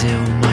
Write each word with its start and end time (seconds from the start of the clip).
still 0.00 0.49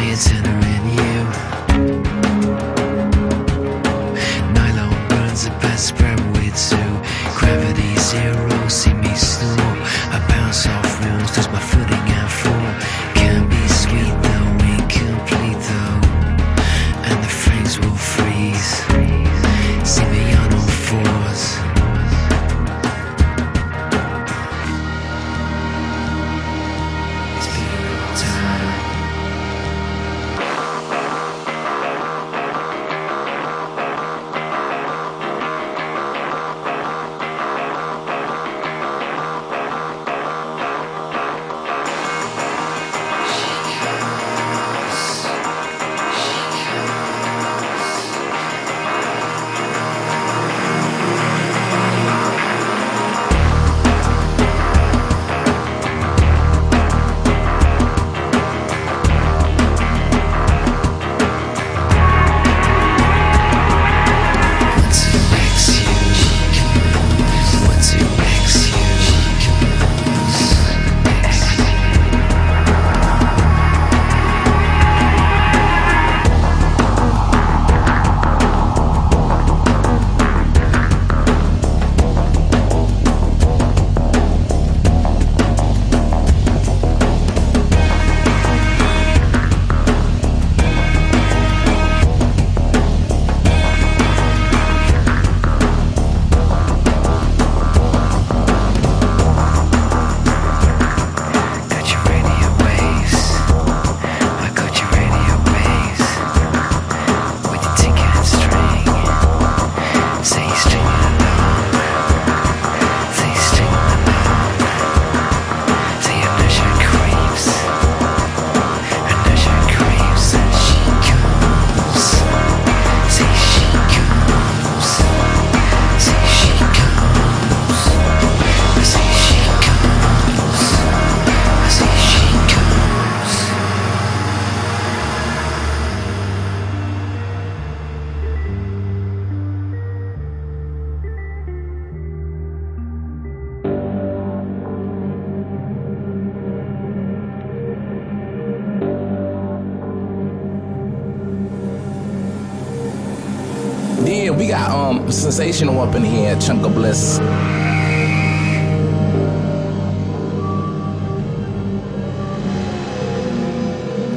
we 154.47 154.51
got 154.51 154.71
um 154.71 155.11
sensational 155.11 155.81
up 155.81 155.93
in 155.93 156.05
here, 156.05 156.39
chunk 156.39 156.65
of 156.65 156.73
bliss. 156.73 157.19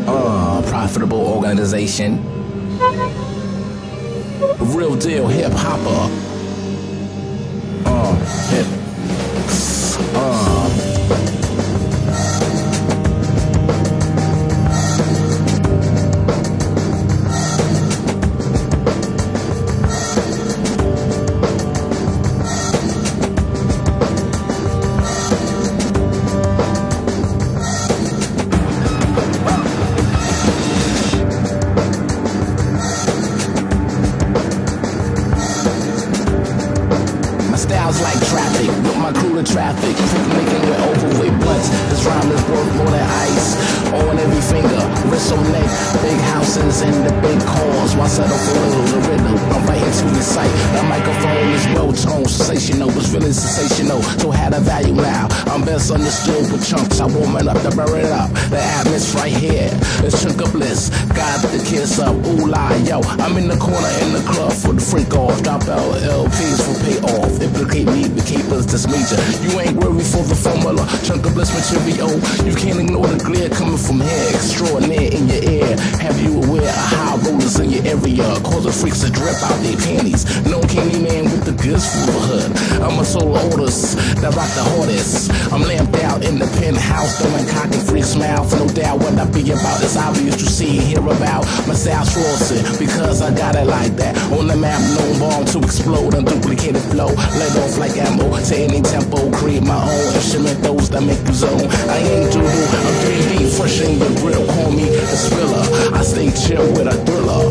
Uh, 0.07 0.63
profitable 0.69 1.19
organization. 1.19 2.25
Real 4.73 4.95
deal 4.95 5.27
hip 5.27 5.51
hopper. 5.53 6.30
Causing 78.61 78.77
freaks 78.77 79.01
to 79.01 79.11
drip 79.11 79.41
out 79.41 79.57
their 79.65 79.77
panties. 79.89 80.29
No 80.45 80.61
candy 80.61 81.01
man 81.01 81.25
with 81.33 81.49
the 81.49 81.57
goods 81.65 81.89
for 81.89 82.13
the 82.13 82.21
hood. 82.29 82.51
I'm 82.85 83.01
a 83.01 83.05
solo 83.07 83.41
artist 83.41 83.97
that 84.21 84.37
rock 84.37 84.53
the 84.53 84.65
hardest. 84.77 85.33
I'm 85.49 85.63
lamped 85.63 85.97
out 86.05 86.21
in 86.23 86.39
the 86.39 86.45
penthouse, 86.61 87.17
throwing 87.17 87.49
cock 87.49 87.73
and 87.73 87.81
freaks 87.81 88.17
mouth. 88.17 88.53
No 88.53 88.69
doubt 88.69 89.01
what 89.01 89.17
I 89.17 89.25
be 89.33 89.41
about 89.49 89.81
is 89.81 89.97
obvious 89.97 90.37
to 90.37 90.45
see 90.45 90.77
and 90.77 90.85
hear 90.93 91.01
about. 91.01 91.49
My 91.65 91.73
style's 91.73 92.13
frosted 92.13 92.61
because 92.77 93.23
I 93.23 93.33
got 93.33 93.57
it 93.57 93.65
like 93.65 93.97
that. 93.97 94.13
On 94.37 94.47
the 94.47 94.57
map, 94.57 94.77
no 94.93 95.09
bomb 95.17 95.49
to 95.57 95.65
explode, 95.65 96.13
unduplicated 96.13 96.85
flow. 96.93 97.09
Let 97.41 97.57
off 97.65 97.79
like 97.79 97.97
ammo 97.97 98.29
to 98.29 98.57
any 98.61 98.83
tempo. 98.85 99.33
Create 99.41 99.65
my 99.65 99.81
own 99.81 100.13
instrument, 100.13 100.61
those 100.61 100.91
that 100.91 101.01
make 101.01 101.25
you 101.25 101.33
zone. 101.33 101.65
I 101.89 101.97
ain't 101.97 102.29
doodle, 102.29 102.45
I'm 102.45 102.97
3D, 103.09 103.57
fresh 103.57 103.81
in 103.81 103.97
the 103.97 104.09
grill. 104.21 104.45
Call 104.53 104.69
me 104.69 104.85
the 104.85 105.17
spiller. 105.17 105.65
I 105.97 106.05
stay 106.05 106.29
chill 106.29 106.69
with 106.77 106.93
a 106.93 106.97
thriller. 107.09 107.49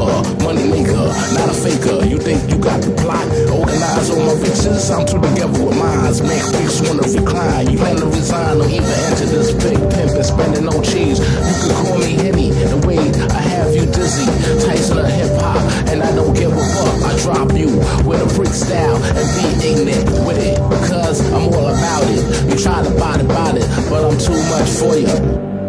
Hopper, 0.00 0.44
money 0.44 0.64
maker, 0.64 1.12
not 1.36 1.48
a 1.48 1.52
faker. 1.52 2.04
You 2.06 2.18
think 2.18 2.48
you 2.50 2.58
got 2.58 2.80
the 2.80 2.90
plot? 2.96 3.26
Organize 3.52 4.10
all 4.10 4.24
my 4.24 4.32
riches, 4.40 4.90
I'm 4.90 5.04
too 5.04 5.20
together 5.20 5.64
with 5.64 5.76
mines. 5.76 6.22
Make 6.22 6.40
freaks 6.40 6.80
wanna 6.80 7.04
recline. 7.04 7.70
You 7.70 7.76
plan 7.76 7.96
to 7.96 8.06
resign 8.06 8.60
or 8.60 8.68
even 8.68 8.96
enter 9.08 9.26
this 9.26 9.52
big 9.52 9.76
pimp 9.92 10.16
and 10.16 10.24
spending 10.24 10.64
no 10.64 10.80
cheese. 10.80 11.20
You 11.20 11.54
can 11.60 11.72
call 11.84 11.98
me 11.98 12.16
Henny, 12.16 12.50
the 12.50 12.80
way 12.86 12.98
I 13.28 13.42
have 13.52 13.76
you 13.76 13.84
dizzy. 13.92 14.24
Tyson 14.64 14.98
of 14.98 15.06
hip 15.06 15.36
hop, 15.40 15.60
and 15.92 16.02
I 16.02 16.14
don't 16.16 16.34
give 16.34 16.52
a 16.52 16.64
fuck. 16.72 16.96
I 17.04 17.12
drop 17.20 17.52
you 17.52 17.68
with 18.08 18.24
a 18.24 18.28
freak 18.32 18.54
style 18.56 18.96
and 18.96 19.26
be 19.36 19.44
ignorant 19.68 20.08
with 20.24 20.40
it. 20.40 20.58
Cause 20.88 21.20
I'm 21.32 21.52
all 21.52 21.68
about 21.68 22.04
it. 22.08 22.24
You 22.48 22.56
try 22.56 22.82
to 22.82 22.90
body 22.96 23.24
it, 23.60 23.68
but 23.90 24.04
I'm 24.04 24.16
too 24.16 24.40
much 24.48 24.68
for 24.80 24.96
you. 24.96 25.59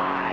So 0.00 0.29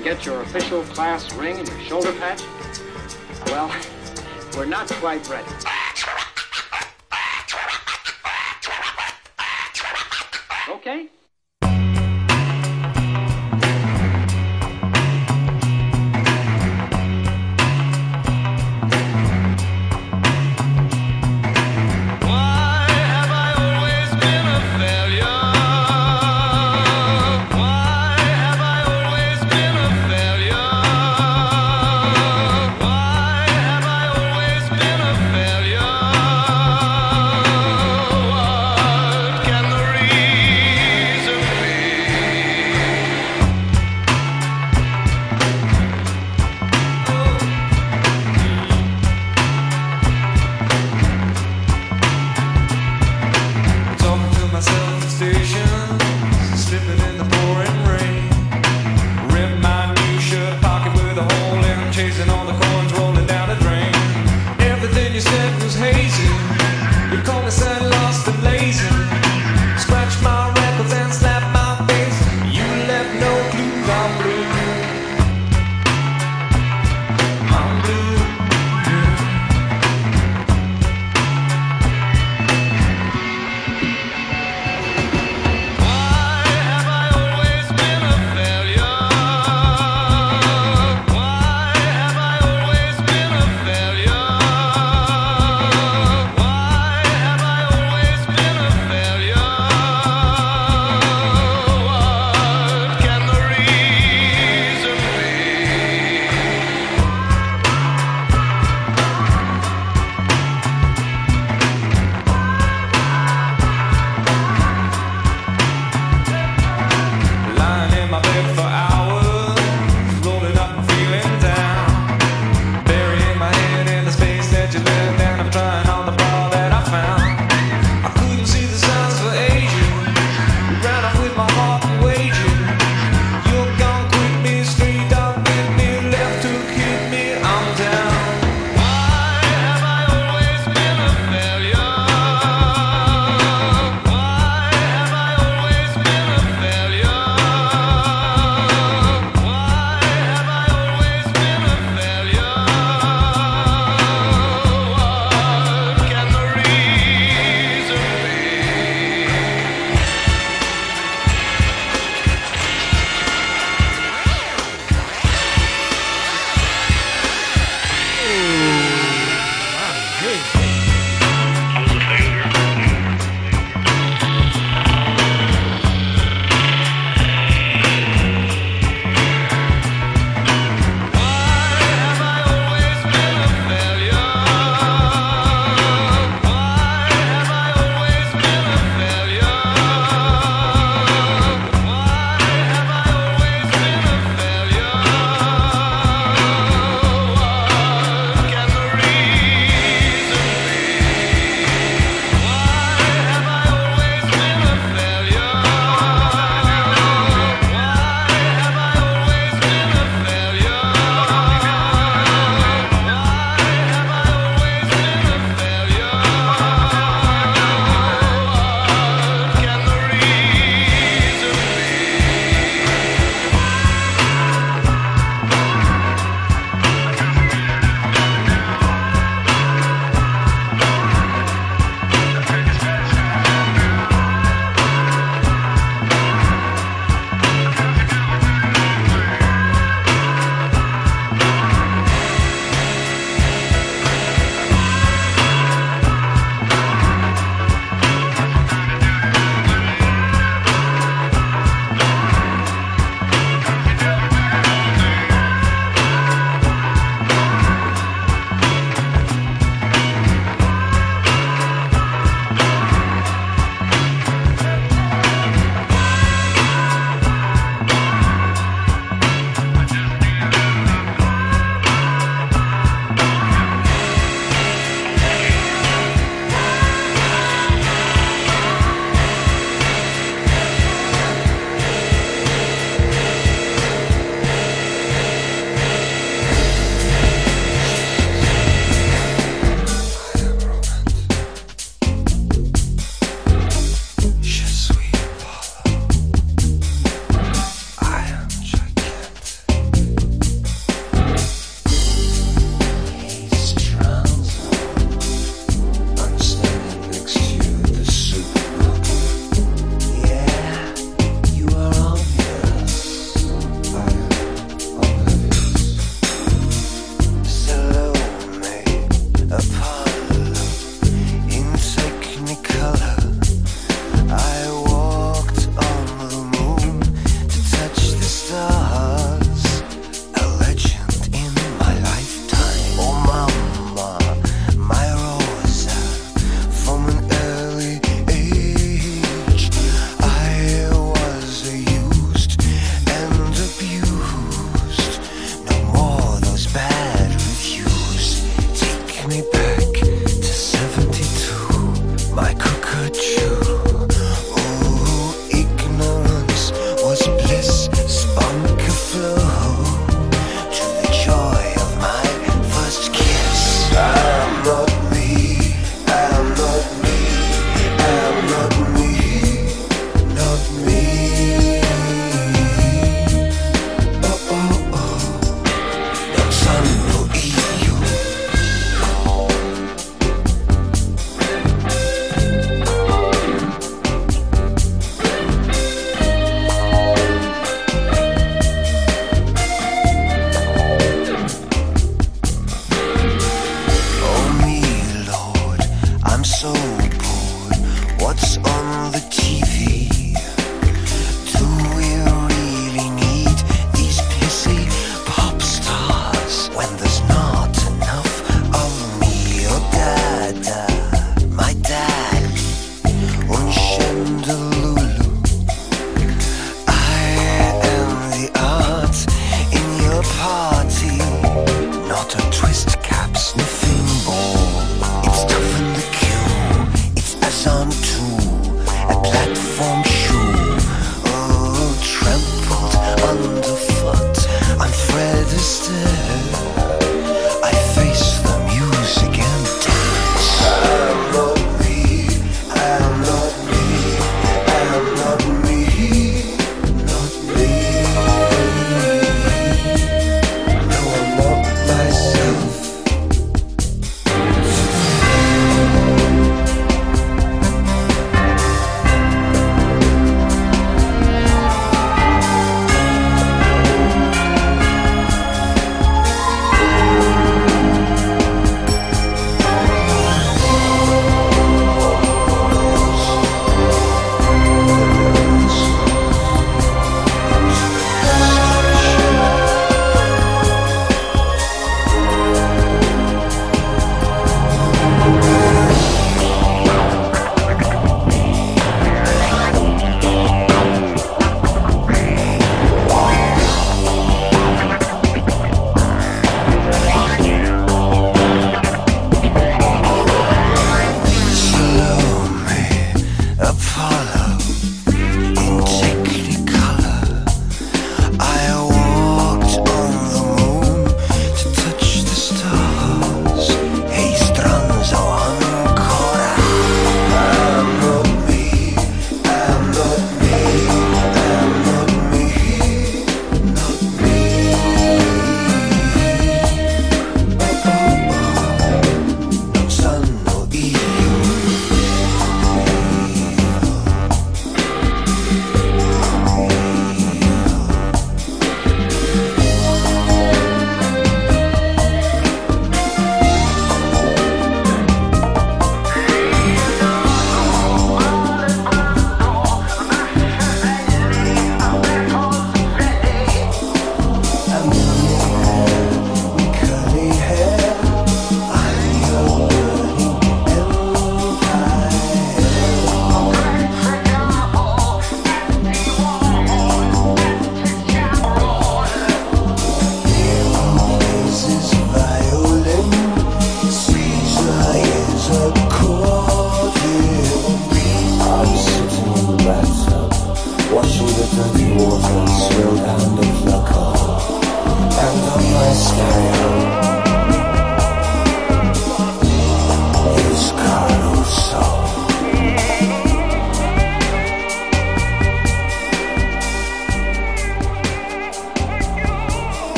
get 0.00 0.24
your 0.24 0.40
official 0.42 0.82
class 0.84 1.32
ring 1.34 1.58
and 1.58 1.68
your 1.68 1.78
shoulder 1.80 2.12
patch? 2.12 2.42
Well, 3.46 3.74
we're 4.56 4.66
not 4.66 4.88
quite 4.88 5.28
ready. 5.28 5.69